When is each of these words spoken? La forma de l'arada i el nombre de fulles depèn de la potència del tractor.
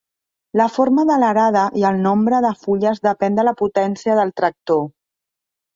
La 0.61 0.65
forma 0.77 1.03
de 1.09 1.17
l'arada 1.23 1.67
i 1.81 1.85
el 1.91 2.01
nombre 2.07 2.41
de 2.49 2.55
fulles 2.65 3.05
depèn 3.11 3.41
de 3.41 3.49
la 3.49 3.55
potència 3.63 4.19
del 4.23 4.37
tractor. 4.41 4.85